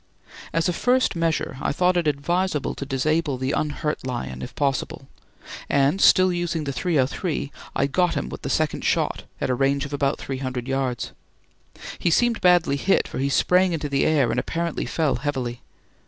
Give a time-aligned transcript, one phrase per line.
[0.51, 5.07] As a first measure I thought it advisable to disable the unhurt lion if possible,
[5.69, 9.85] and, still using the .303, I got him with the second shot at a range
[9.85, 11.11] of about three hundred yards.
[11.99, 15.61] He seemed badly hit, for he sprang into the air and apparently fell heavily.